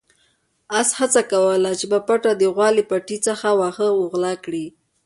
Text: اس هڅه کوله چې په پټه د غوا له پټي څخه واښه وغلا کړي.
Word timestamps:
اس 0.79 0.89
هڅه 0.99 1.21
کوله 1.31 1.71
چې 1.79 1.85
په 1.91 1.99
پټه 2.07 2.31
د 2.37 2.43
غوا 2.55 2.69
له 2.77 2.83
پټي 2.89 3.17
څخه 3.27 3.47
واښه 3.59 3.87
وغلا 4.01 4.33
کړي. 4.45 4.65